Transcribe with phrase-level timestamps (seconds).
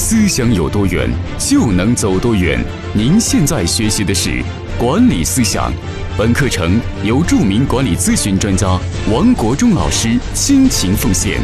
[0.00, 2.64] 思想有多远，就能走多远。
[2.94, 4.40] 您现在学习的是
[4.78, 5.72] 管理思想，
[6.16, 8.78] 本课程由著名管理咨询专家
[9.12, 11.40] 王国忠老师倾情奉献，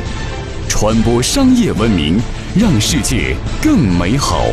[0.69, 2.21] 传播商业文明，
[2.57, 4.45] 让世界更美好。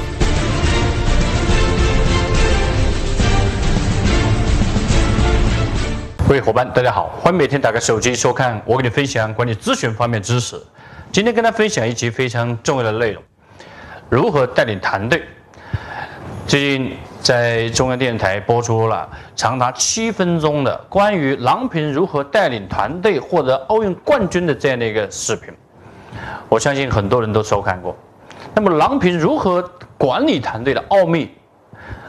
[6.27, 10.59] 各位伙伴，大家好，欢迎每天打开手机收看我给你分享管理咨询方面知识。
[11.11, 13.21] 今天跟大家分享一集非常重要的内容：
[14.11, 15.23] 如何带领团队。
[16.45, 25.53] 最近在中央电视台播出了长达七分钟的关于郎平如何带领团队获得奥运冠军的这样的一个视频，
[26.49, 27.95] 我相信很多人都收看过。
[28.53, 29.61] 那么郎平如何
[29.97, 31.31] 管理团队的奥秘？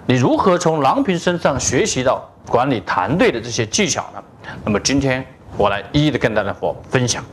[0.04, 4.20] 你如何从郎平身上学习到管理团队的这些技巧呢？
[4.64, 5.24] 那么今天
[5.56, 7.24] 我来一一的跟大家伙分享。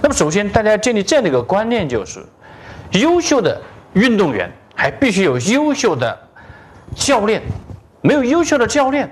[0.00, 2.24] 那么首先，大家要建立这样的一个观念，就是
[2.92, 3.60] 优秀的
[3.96, 6.16] 运动员还必须有优秀的
[6.94, 7.42] 教练。
[8.02, 9.10] 没有优秀的教练，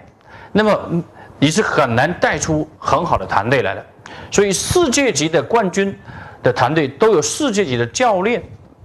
[0.52, 1.02] 那么
[1.40, 3.84] 你是很难带出很好的团队来的。
[4.30, 5.98] 所以，世界级的冠军
[6.42, 8.40] 的团队都有世界级的教练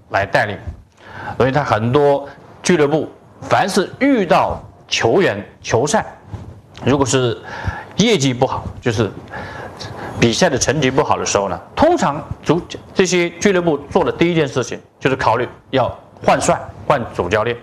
[0.10, 0.58] 来带领。
[1.38, 2.28] 所以，他很多
[2.64, 3.08] 俱乐部，
[3.42, 6.04] 凡是遇到球员球赛，
[6.84, 7.38] 如果是
[7.98, 9.12] 业绩不好，就是
[10.20, 12.62] 比赛的成绩不好的时候呢，通常主
[12.94, 15.88] 这些俱乐部做的第一件事情就是考虑要
[16.22, 17.56] 换帅、换主教练。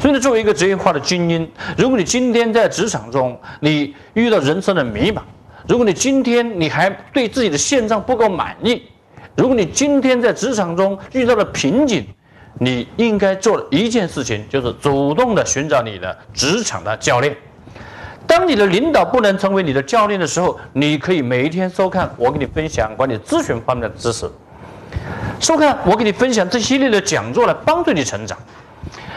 [0.00, 5.20] 所以呢，作为一个职业化的精英，如果你今天在职场中你遇到人生的迷茫，
[5.68, 8.82] 如果你今天你还对自己的现状不够满意，
[9.36, 12.04] 如果你今天在职场中遇到了瓶颈，
[12.58, 17.36] 你应该做的一件事情就是主动的寻找你的职场的教练。
[18.30, 24.30] 当你的领导不能成为你的教练的时候，你可以每一天收看我给你分享管理咨询方面的知识，
[25.40, 28.38] 收看我给你分享这系列的讲座来帮助你成长。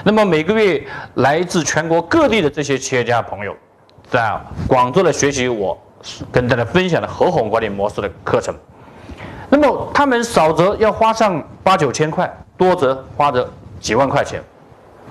[0.03, 0.83] 那么每个月
[1.13, 3.55] 来自全国各地的这些企业家朋友，
[4.09, 4.35] 在
[4.67, 5.79] 广州来学习我
[6.31, 8.51] 跟大家分享的合伙管理模式的课程。
[9.47, 12.27] 那么他们少则要花上八九千块，
[12.57, 13.47] 多则花着
[13.79, 14.41] 几万块钱。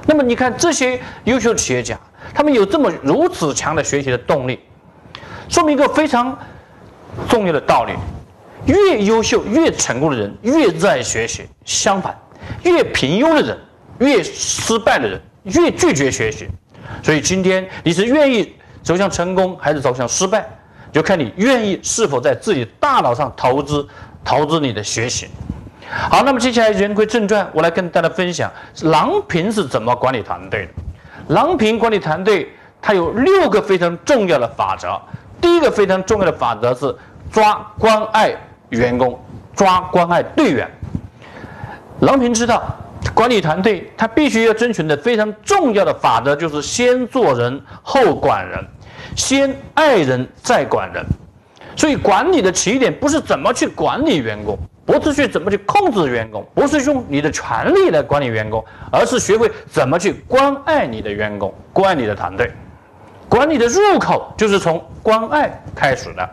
[0.07, 1.97] 那么你看这些优秀的企业家。
[2.35, 4.59] 他们有这么如此强的学习的动力，
[5.49, 6.37] 说明一个非常
[7.29, 7.93] 重要的道理：
[8.67, 12.19] 越优秀、越成功的人越热爱学习；相反，
[12.63, 13.59] 越平庸的人、
[13.99, 16.49] 越失败的人越拒绝学习。
[17.03, 20.49] 所以今天你是愿意走向成功，还是走向失败，
[20.93, 23.87] 就看你愿意是否在自己大脑上投资
[24.25, 25.29] 投资你的学习。
[26.11, 28.51] 好，那么接下来言归正传，我来跟大家分享
[28.83, 30.73] 郎平是怎么管理团队的。
[31.29, 32.49] 郎平管理团队，
[32.81, 35.01] 它有六个非常重要的法则。
[35.41, 36.95] 第一个非常重要的法则是
[37.31, 38.35] 抓关爱
[38.71, 39.19] 员工，
[39.55, 40.71] 抓关爱队员。
[42.01, 42.63] 郎平知道，
[43.15, 48.65] 管理团队他必须要遵循的非常重要的法则就是先做人后管人，
[49.17, 51.05] 先爱人再管人。
[51.75, 54.59] 所以管理的起点不是怎么去管理员工。
[54.85, 62.51] 不是去怎么去控制员工，不是用你的权力来管理员工，而是学会怎么去关爱你的员工，关爱你的团队。
[63.29, 66.29] 管理的入口就是从关爱开始的。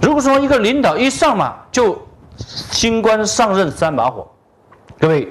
[0.00, 2.00] 如果说一个领导一上马就
[2.36, 4.28] 新官上任三把火，
[4.98, 5.28] 各位，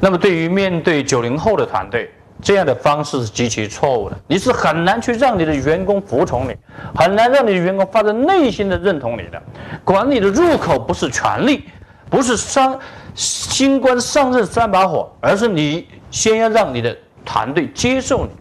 [0.00, 2.12] 那么对于面对九零后的团队。
[2.42, 6.56] 这样的方式是极其错误的，你是很难去让你的员工服从你，
[6.92, 9.40] 很难让你的员工发自内心的认同你的。
[9.84, 11.64] 管理的入口不是权力，
[12.10, 12.76] 不是上
[13.14, 16.94] 新官上任三把火，而是你先要让你的
[17.24, 18.32] 团队接受你，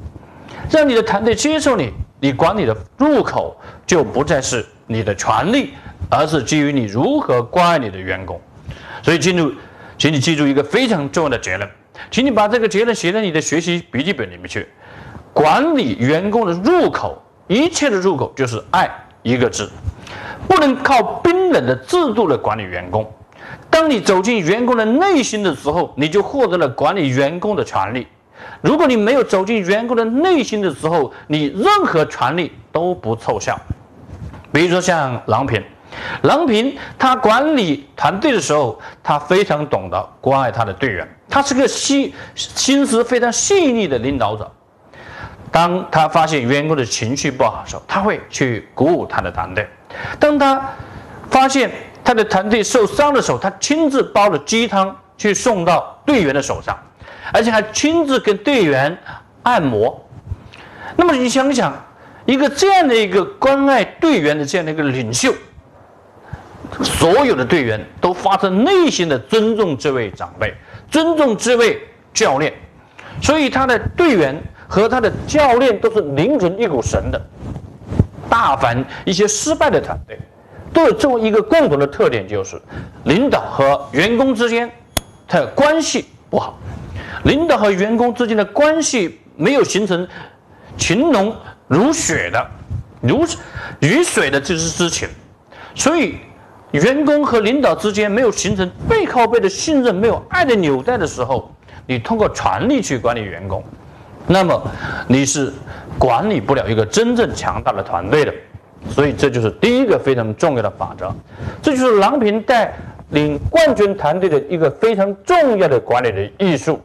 [0.72, 5.74] 让你的团队接受你，你管理的入口就不再是你的权力，
[6.10, 8.42] 而是基于你如何关爱你的员工。
[9.04, 9.54] 所以，进入，
[9.98, 11.70] 请你记住一个非常重要的结论。
[12.10, 14.68] 请你把这个结论写在你的学习笔记本里面去。
[15.34, 18.90] 管理员工的入口，一切的入口就是爱
[19.22, 19.70] 一个字，
[20.48, 23.10] 不能靠冰冷的制度来管理员工。
[23.70, 28.08] 当你走进员工的内心的时候，你就获得了管理员工的权利。
[28.62, 33.58] 如果你没有走进员工的内心的时候，你任何权利都不奏效。
[34.52, 35.64] 比如说像郎平。
[36.24, 44.52] 郎平他管理团队的时候，他非常懂得关爱他的队员，他是个细心思非常细腻的领导者。
[45.50, 49.66] 当他发现员工的情绪不好的时候，他会去鼓舞他的团队；
[50.20, 50.62] 当他
[51.30, 51.72] 发现
[52.04, 56.78] 他的团队受伤的时候，他亲自煲了鸡汤去送到队员的手上，
[57.34, 58.98] 而且还亲自跟队员
[59.44, 60.06] 按摩。
[60.96, 61.74] 那么你想想，
[62.26, 65.34] 一个这样的一个关爱队员的这样的一个领袖。
[66.82, 70.54] 所有的队员都发自内心的尊重这位长辈，
[70.92, 71.82] 尊重这位
[72.14, 72.54] 教练，
[73.22, 77.20] 所以他的队员和他的教练都是凝成一股绳的。
[78.30, 80.20] 大凡一些失败的团队，
[80.74, 82.62] 都有这么一个共同的特点，就是
[83.06, 84.72] 领导和员工之间
[85.28, 86.60] 的关系不好。
[87.24, 90.08] 领导和员工之间的关系没有形成
[90.78, 91.36] 情浓
[91.68, 92.52] 如血的、
[93.02, 93.26] 如
[93.80, 95.08] 雨水的这是之情，
[95.76, 96.18] 所以
[96.72, 101.52] 员工和领导之间没有形成背靠背的信任、没有爱的纽带的时候，
[101.86, 103.64] 你通过权力去管理员工，
[104.28, 104.62] 那么
[105.08, 105.52] 你是
[106.00, 108.34] 管理不了一个真正强大的团队的。
[108.90, 111.14] 所以这就是第一个非常重要的法则，
[111.62, 112.74] 这就是郎平带
[113.10, 116.82] 领冠军团队的一个非常重要的管理的艺术。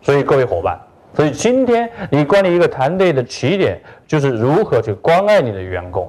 [0.00, 0.78] 所以各位伙伴，
[1.12, 6.08] 所以今天你管理一个团队的起点就是如何去关爱你的员工。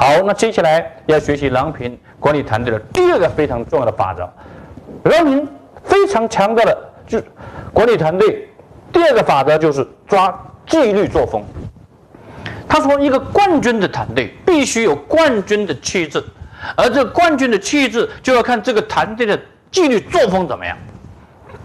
[0.00, 4.22] 好，那接下来要学习郎平管理团队的第二个非常重要的法则。
[5.10, 5.46] 郎平
[5.84, 6.74] 非常强调的
[7.06, 7.24] 就是
[7.70, 8.48] 管理团队
[8.90, 10.34] 第二个法则就是抓
[10.66, 11.44] 纪律作风。
[12.66, 16.24] 他说，一个冠军的团队必须有冠军的气质，
[16.78, 19.38] 而这冠军的气质就要看这个团队的
[19.70, 20.74] 纪律作风怎么样。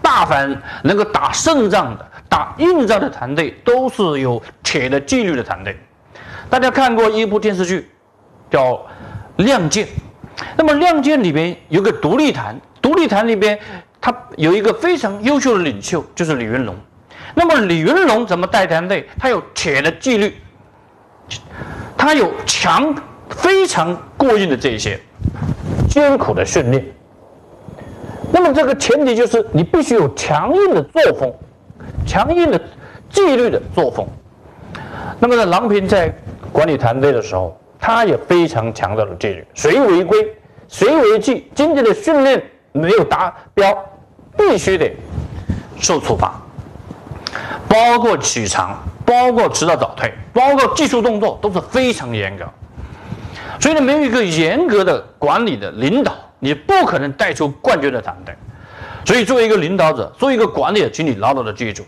[0.02, 5.74] 大凡能够打胜仗的、打硬仗的团队，都是有铁的纪律的团队。
[6.50, 7.90] 大家看过一部电视剧，
[8.50, 8.74] 叫
[9.36, 9.86] 《亮剑》。
[10.56, 13.58] 那么《亮剑》里边有个独立团，独立团里边
[14.00, 16.74] 他有一个非常优秀的领袖，就是李云龙。
[17.34, 19.08] 那么李云龙怎么带团队？
[19.18, 20.34] 他有铁的纪律，
[21.96, 22.94] 他有强、
[23.30, 25.00] 非常过硬的这些
[25.88, 26.84] 艰苦的训练。
[28.32, 31.32] 那么这个前提就是你必须有强硬的作风，
[32.06, 32.60] 强硬的
[33.08, 34.06] 纪律的作风。
[35.18, 36.14] 那么在郎平在
[36.52, 40.34] 管理团队的时候，他也非常强调了纪律，谁违规，
[40.66, 42.42] 谁违纪，今天的训练
[42.72, 43.72] 没有达标，
[44.36, 44.92] 必须得
[45.78, 46.34] 受处罚，
[47.68, 52.44] 包括起床，包括迟到早退，包括技术动作都是非常严格。
[53.60, 56.12] 所以呢，没有一个严格的管理的领导。
[56.40, 58.34] 你不可能带出冠军的团队，
[59.04, 61.84] 所以作为一个领导者，作为一个管理者，请你牢牢的记住：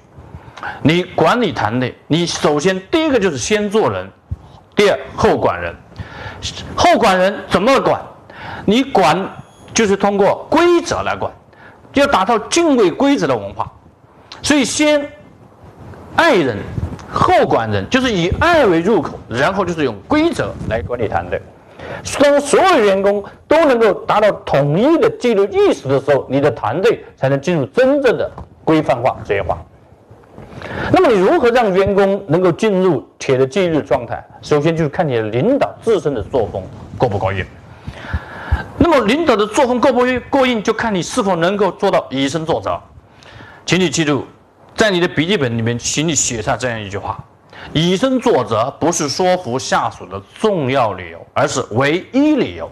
[0.81, 4.09] 你管理团队，你首先第一个就是先做人，
[4.77, 5.75] 第二后管人。
[6.77, 8.01] 后管人怎么管？
[8.65, 9.19] 你管
[9.73, 11.33] 就是通过规则来管，
[11.95, 13.71] 要达到敬畏规则的文化。
[14.43, 15.11] 所以先
[16.17, 16.57] 爱人，
[17.11, 21.41] 后管人，就是以爱为入口，然后就是用规则来管理团队。
[22.21, 28.31] 当所有员工都能够达到统一的纪律意识的时候，你的团队才能进入真正的
[28.65, 29.57] 规范化、职业化。
[30.93, 34.25] 那么，你如何让员工能够进入铁的纪律状态？
[34.43, 36.63] 首先就是看你的领导自身的作风
[36.97, 37.45] 过不过硬。
[38.79, 42.81] 那么，领导的作风过不过硬，就看你是否能够做到以身作则。
[43.67, 44.27] 请你记住，
[44.75, 47.23] 在你的笔记本里面，请你写下这样一句话。
[47.73, 52.71] 以身作则不是说服下属的重要理由，而是唯一理由。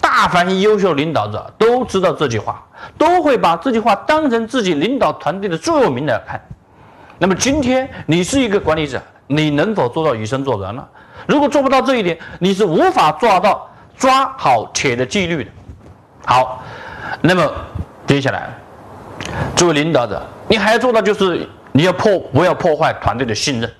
[0.00, 2.64] 大凡优秀领导者都知道这句话，
[2.98, 6.40] 都会把这句话当成自己领导团队的座右铭来看。
[7.18, 10.86] 那么今天你是一个管理者，你能否做到以身作则呢？
[11.26, 15.50] 如果做不到这一点，你是无法做到抓好铁的纪律的。
[16.24, 16.62] 好，
[17.20, 17.50] 那么
[18.06, 18.50] 接下来，
[19.56, 23.70] 作为领导者，你还要做到就是你要破不要破坏团队的信任。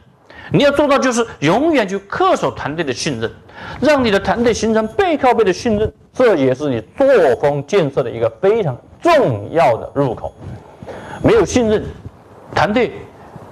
[0.52, 3.30] 你要做到就是永远去恪守团队的信任，
[3.80, 7.06] 让你的团队形成背靠背的信任，这也是你作
[7.40, 10.32] 风建设的一个非常重要的入口。
[11.20, 11.84] 没有信任，
[12.54, 12.92] 团队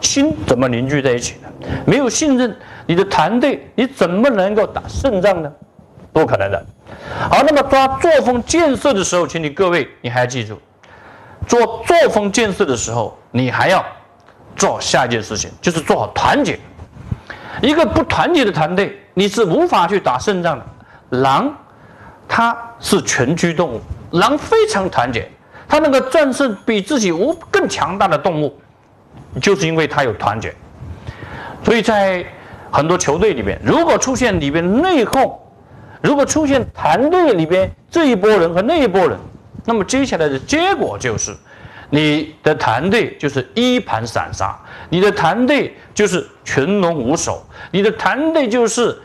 [0.05, 1.49] 心怎么凝聚在一起呢？
[1.85, 2.57] 没有信任，
[2.87, 5.51] 你的团队你怎么能够打胜仗呢？
[6.13, 6.65] 不可能的。
[7.29, 10.61] 好，那么抓作风建设的时候，请你各位你还要记住，
[11.49, 13.85] 做作风建设的时候，你还要
[14.55, 16.59] 做下一件事情，就是做好团结。
[17.63, 20.67] 一个不团结的团队，你是无法去打胜仗的。
[21.21, 21.53] 狼，
[22.29, 23.81] 它是群居动物，
[24.13, 25.31] 狼非常团结，
[25.69, 28.57] 它能够战胜比自己无更强大的动物，
[29.41, 30.55] 就是因为他有团结。
[31.65, 32.25] 所以在
[32.71, 35.37] 很多球队里边，如果出现里边内讧，
[36.03, 39.19] 如果出现团队里边这一波人和那一波人，
[39.65, 41.35] 那么接下来的结果就是。
[41.91, 49.01] 你的团队就是一盘散沙，你的团队就是群龙无首，你的团队就是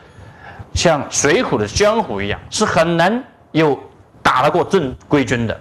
[0.74, 3.22] 像水浒的江湖一样，是很难
[3.52, 3.78] 有
[4.22, 5.60] 打得过正规军的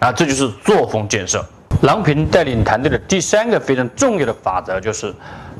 [0.00, 0.12] 啊！
[0.12, 1.42] 这就是作风建设。
[1.82, 5.14] 郎平带领团队的第三个非常重要的法则就是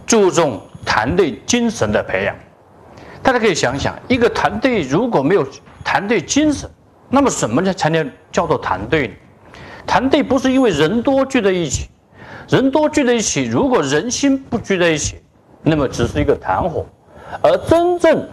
[0.06, 2.34] 注重团队精神的培养。
[3.22, 5.46] 大家可以想想，一个团队如果没有
[5.84, 6.68] 团队精神，
[7.08, 9.14] 那么什么叫才能叫做团队呢？
[9.86, 11.88] 团队不是因为人多聚在一起，
[12.48, 15.16] 人多聚在一起，如果人心不聚在一起，
[15.62, 16.84] 那么只是一个团伙，
[17.42, 18.26] 而真正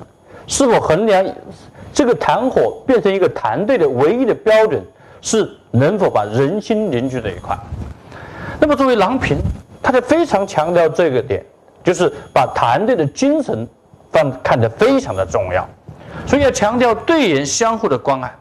[0.48, 1.25] 是否衡量
[1.94, 4.84] 这个团伙变成一个团队的唯一的标准，
[5.22, 7.58] 是能否把人心凝聚在一块。
[8.60, 9.38] 那么作为郎平，
[9.84, 11.46] 他就非常强调这个点，
[11.84, 13.67] 就是把团队的精神
[14.12, 15.67] 放看得非常的重要，
[16.25, 18.34] 所以要强调队员相互的关爱。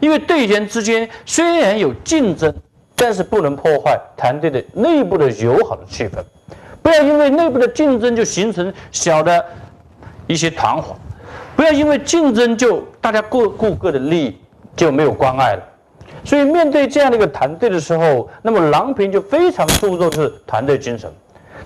[0.00, 2.52] 因为队员之间虽然有竞争，
[2.96, 6.18] 但是不能破坏团队的内部的友好的气氛。
[6.82, 9.44] 不要因为内部的竞争就形成小的
[10.26, 10.96] 一些团伙，
[11.54, 14.38] 不要因为竞争就大家各顾各的利益
[14.74, 15.62] 就没有关爱了。
[16.24, 21.10] 所以面对这样的一个团队的时候，那么郎平就非常注重是团队精神。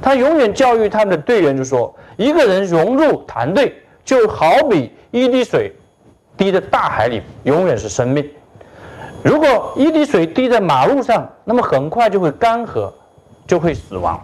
[0.03, 5.73] 他永远教育他们的队员就说：一个人融入团队，就好比一滴水。
[6.37, 8.29] 滴在大海里，永远是生命。
[9.23, 12.93] 如果一滴水滴在马路上，那么很快就会干涸，
[13.47, 14.21] 就会死亡。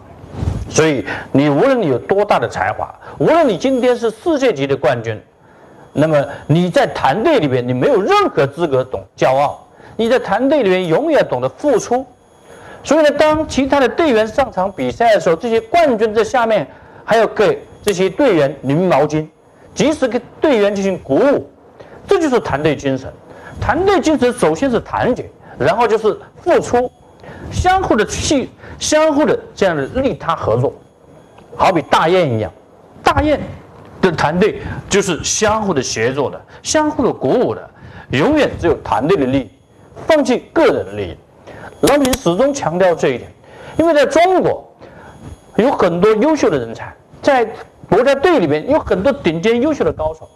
[0.68, 5.20] 所以，你无论你有多大的才华，无论你今天是世界级的冠军，
[5.92, 9.64] 那么你在团队里边，你没有任何资格懂骄傲。
[10.00, 12.06] 你在团队里面永远懂得付出。
[12.82, 16.66] 所以呢，当其他的队员上场比赛的时候，这些冠军在下面
[17.04, 19.26] 还要给这些队员拧毛巾，
[19.74, 21.46] 及时给队员进行鼓舞。
[22.08, 23.12] 这就是团队精神，
[23.60, 26.90] 团队精神首先是团结，然后就是付出，
[27.52, 30.72] 相互的去，相互的这样的利他合作，
[31.56, 32.50] 好比大雁一样，
[33.02, 33.38] 大雁
[34.00, 37.68] 的团队就是相互的协作的，相互的鼓舞的，
[38.12, 39.50] 永远只有团队的利益，
[40.06, 41.16] 放弃个人的利益。
[41.86, 43.32] 郎平始终强调这一点，
[43.78, 44.68] 因为在中国
[45.56, 47.48] 有很多优秀的人才，在
[47.88, 50.28] 国家队里面有很多顶尖优秀的高手。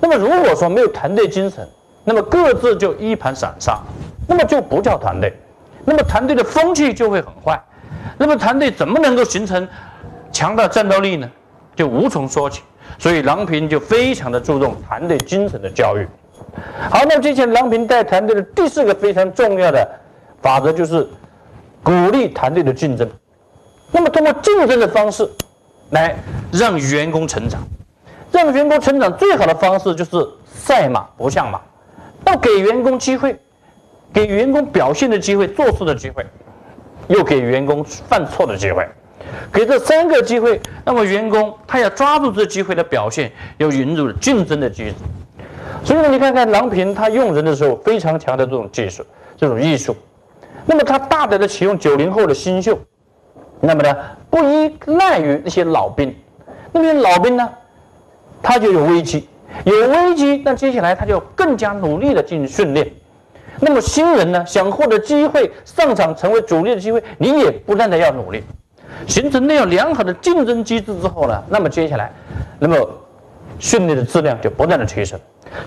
[0.00, 1.68] 那么如果说没有团队精神，
[2.04, 3.80] 那么各自就一盘散沙，
[4.28, 5.32] 那么就不叫团队，
[5.84, 7.60] 那么团队的风气就会很坏，
[8.16, 9.66] 那么团队怎么能够形成
[10.30, 11.28] 强大战斗力呢？
[11.74, 12.62] 就无从说起。
[12.98, 16.06] 所以郎平就非常的注重团队精神的教育。
[16.90, 19.88] 好，那么接下来郎平带团队的第四个非常重要的
[20.42, 21.06] 法则就是
[21.82, 23.08] 鼓励团队的竞争。
[23.92, 25.28] 那么通过竞争的方式
[25.90, 26.16] 来
[26.52, 27.60] 让员工成长。
[28.32, 31.58] 让员工成长最好的方式就是赛马不像马，
[32.26, 33.34] 要给员工机会，
[34.12, 36.26] 给员工表现的机会、做事的机会，
[37.06, 38.86] 又给员工犯错的机会，
[39.50, 44.94] 给这三个机会，那么员工他要抓住这机会的表现，要引入竞争的机制。
[45.86, 49.94] 所以呢，你看看郎平他用人的时候非常强的这种技术、这种艺术，
[50.64, 52.76] 那么他大胆的启用九零后的新秀，
[53.60, 53.96] 那么呢
[54.28, 56.12] 不依赖于那些老兵，
[56.72, 57.48] 那么老兵呢？
[58.42, 59.28] 他就有危机，
[59.62, 62.92] 有危机，那接下来他就更加努力的进行训练。
[63.60, 68.42] 那么新人呢，想获得机会上场成为主力的机会，你也不断的要努力，
[69.06, 72.12] 形成那样良好的竞争机制之后呢，那么接下来，
[72.58, 72.76] 那么
[73.58, 75.18] 训练的质量就不断的提升。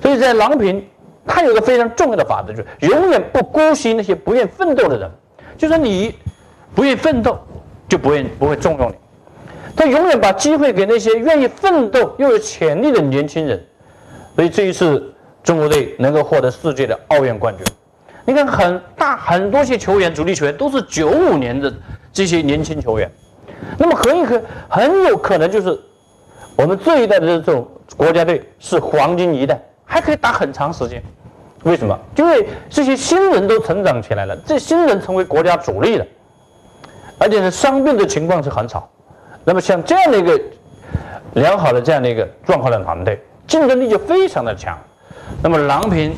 [0.02, 0.86] 所以在郎平，
[1.26, 5.10] 他有个非常重要的法则，就是永远不姑息那些不愿奋斗的人，
[5.58, 6.16] 就说你
[6.76, 7.40] 不愿奋斗，
[7.88, 8.96] 就不愿不会重用你。
[9.76, 13.64] 他永远把机会给那些愿意奋斗又有潜力的年轻人，
[14.36, 17.66] 所以这一次中国队能够获得世界的奥运冠军。
[18.26, 21.74] 你看，很大很多些球员，主力球员都是九五年的
[22.12, 23.10] 这些年轻球员，
[23.78, 25.80] 那么很可很有可能就是
[26.60, 31.02] 我们这一代的这种国家队是黄金一代，还可以打很长时间。
[31.64, 31.98] 为什么？
[32.18, 36.06] 因为这些新人都成长起来了，这新人成为国家主力了，
[37.18, 38.90] 而且是伤病的情况是很少。
[39.46, 40.38] 那么像这样的一个
[41.36, 44.78] 良好的这样的一个状况的团队，竞争力就非常的强。
[45.42, 46.14] 那么郎平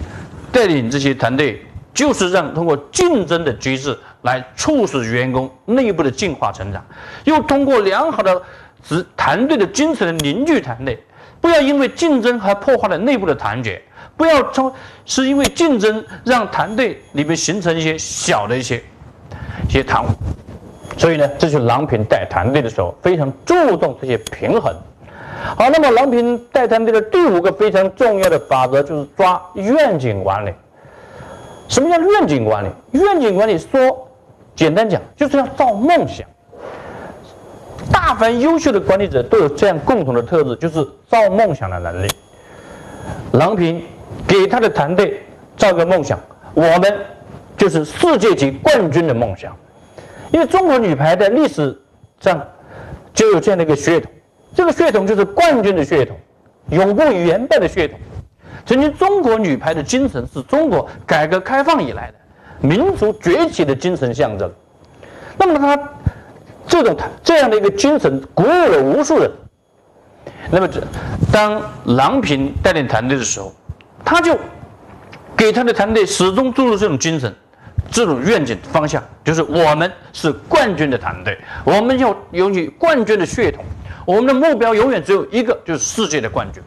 [0.51, 6.83] 带领这些团队，就是让通过竞争的机制来促使员工内部的进化成长，
[7.25, 8.41] 又通过良好的
[8.83, 11.01] 职团队的精神凝聚团队，
[11.39, 13.81] 不要因为竞争而破坏了内部的团结，
[14.17, 14.71] 不要从
[15.05, 18.83] 是因为竞争让团队里面形成一些小的一些
[19.67, 20.09] 一些团伙。
[20.97, 24.75] 所以呢，这是郎平带团队的时候非常注重这些平衡。
[25.57, 30.53] 好，那么郎平带团队的第五个非常重要的法则就是抓愿景管理。
[31.67, 32.67] 什么叫愿景管理？
[32.91, 34.07] 愿景管理说
[34.55, 36.27] 简单讲就是要造梦想。
[38.13, 42.07] 凡优秀的管理者都有这样共同的特质，就是造梦想的能力。
[43.33, 43.83] 郎平
[44.27, 45.21] 给他的团队
[45.57, 46.19] 造个梦想，
[46.53, 46.93] 我们
[47.57, 49.55] 就是世界级冠军的梦想。
[50.31, 51.77] 因为中国女排的历史
[52.19, 52.41] 上
[53.13, 54.11] 就有这样的一个血统，
[54.55, 56.17] 这个血统就是冠军的血统，
[56.69, 57.99] 永不言败的血统。
[58.65, 64.49] 曾经中国女排的精神是中国改革开放以来的民族崛起的精神象征。
[65.37, 65.75] 那么他
[66.67, 69.29] 这种这样的一个精神鼓舞了无数人。
[70.49, 70.67] 那么
[71.31, 73.53] 当郎平带领团队的时候，
[74.03, 74.37] 他就
[75.35, 77.33] 给他的团队始终注入这种精神。
[77.89, 83.65] 这种愿景方向就是我们是冠军的团队，我们要拥有冠军的血统，
[84.05, 86.63] 我们的目标永远只有一个，就是世界的冠军。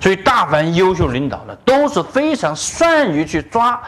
[0.00, 3.80] 所以，大凡优秀领导呢，都是非常善于去抓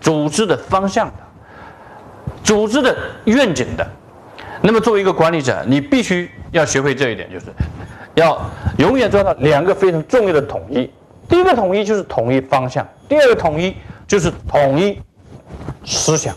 [0.00, 1.12] 组织的方向的，
[2.44, 3.84] 组织的愿景的。
[4.60, 7.46] 那么，作为一个管理者，你必须要学会这一点，就是
[8.14, 8.40] 要
[8.78, 10.90] 永远做到两个非常重要的统一。
[11.28, 15.00] 第一个统一就是统一方向，第二个统一就是统一。
[15.84, 16.34] 思想，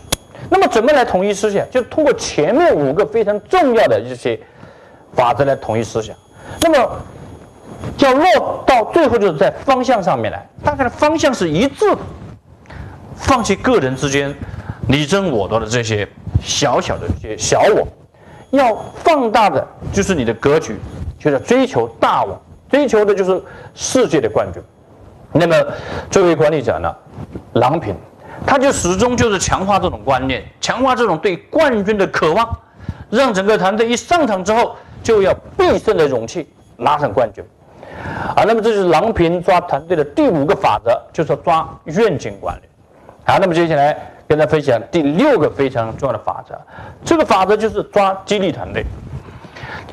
[0.48, 1.68] 那么怎么来统一思想？
[1.70, 4.38] 就通过前面五个非常重要的一些
[5.12, 6.14] 法则来统一思想。
[6.60, 7.00] 那么
[7.98, 11.98] 要落到最后，就是在方向上面来，大概的方向是一致的，
[13.16, 14.32] 放弃个人之间
[14.86, 16.06] 你争我夺的这些
[16.40, 17.86] 小小的这些小我，
[18.50, 20.78] 要放大的就是你的格局，
[21.18, 23.42] 就是追求大我，追求的就是
[23.74, 24.62] 世界的冠军。
[25.32, 25.56] 那么
[26.10, 26.94] 作为管理者呢，
[27.54, 27.96] 郎平。
[28.46, 32.58] 他就始终就是强化这种观念，强化这种对冠军的渴望，
[33.10, 37.44] 让整个团队一上场之后就要必胜的勇气拿上冠军。
[38.34, 42.62] 啊，那么这就是郎平抓团队的第五个法则，就是抓愿景管理。
[43.26, 43.94] 好，那么接下来
[44.30, 46.56] 跟大家分享第六个非常重要的法则，
[47.04, 48.86] 这个法则就是抓激励团队。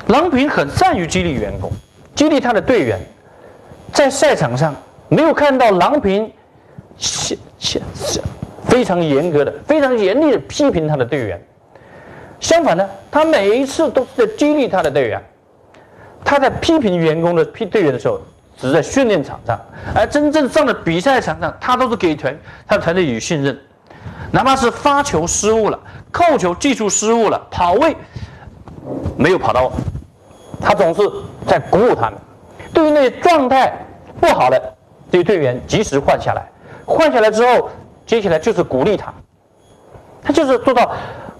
[0.06, 1.68] 郎平很善于激励员工，
[2.14, 3.00] 激励他的队员，
[3.92, 4.72] 在赛场上
[5.08, 6.32] 没有看到郎平。
[8.68, 11.42] 非常严格的、非常严厉的批评他的队员。
[12.38, 15.20] 相反呢，他每一次都是在激励他的队员。
[16.24, 18.20] 他在批评员工的批队员的时候，
[18.56, 19.58] 只是在训练场上；
[19.96, 23.58] 而真正上了比赛场上，他都是给团他的团队以信任。
[24.30, 25.78] 哪怕是发球失误了、
[26.10, 27.96] 扣球技术失误了、跑位
[29.16, 29.70] 没有跑到，
[30.60, 31.02] 他总是
[31.46, 32.14] 在鼓舞他们。
[32.72, 33.72] 对于那些状态
[34.20, 34.76] 不好的
[35.10, 36.46] 这些队员，及时换下来。
[36.84, 37.70] 换下来之后，
[38.06, 39.12] 接下来就是鼓励他，
[40.22, 40.94] 他就是做到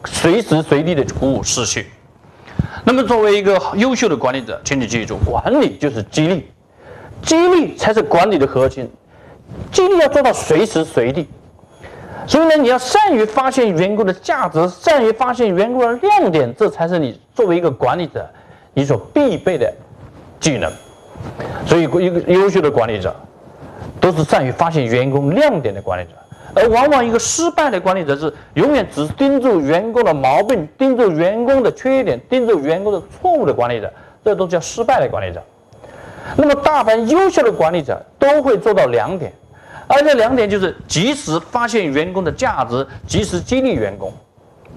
[0.04, 1.86] 随时随地的鼓舞士气。
[2.84, 6.50] 那么，作为一个优秀的管理者，请你记住，管理就是激励，
[7.22, 8.90] 激励才是管理的核心。
[9.70, 11.28] 激励要做到随时随地，
[12.28, 18.24] 所以呢，你要善于发现员工的价值，善于发现员工的亮点，这才是你作为一个管理者
[18.74, 19.72] 你所必备的
[20.38, 20.70] 技能。
[21.66, 23.12] 所以，一个优秀的管理者。
[24.00, 26.10] 都是善于发现员工亮点的管理者，
[26.54, 33.92] 而往往一个失败的管理者是永远只盯住员工的毛病、盯住员工的缺点、盯住员工的错误的管理者，
[34.24, 35.42] 这都叫失败的管理者。
[36.36, 39.32] 那么，大凡优秀的管理者都会做到两点，
[39.88, 44.12] 而这两点就是及时发现员工的价值，及时激励员工。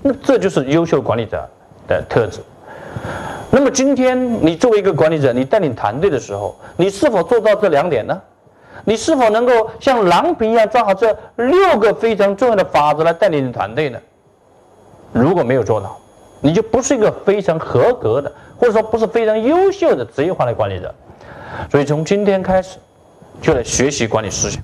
[0.02, 1.48] 那这就是优秀管理者
[1.88, 2.40] 的特质。
[3.52, 8.20] 那么，今天你作为一个管理者，你带领团队的时候，你是否做到这两点呢？
[8.84, 14.00] 你是否能够像郎平一样抓好这六个非常重要的法则来带领你的团队呢？
[15.12, 15.98] 如果没有做到，
[16.40, 20.96] 你就不是一个非常合格的，或者说不是非常优秀的职业化的管理者。
[21.70, 22.80] 所以从今天开始，
[23.42, 24.64] 就来学习管理思想，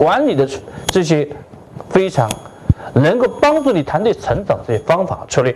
[0.00, 0.48] 管理的
[0.86, 1.28] 这些
[1.90, 2.26] 非常
[2.94, 5.54] 能够帮助你团队成长这些方法策略。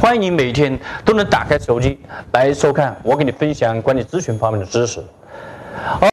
[0.00, 1.98] 欢迎你每天都能打开手机
[2.30, 5.02] 来收看我给你分享管理咨询方面的知识。
[5.84, 5.98] 好。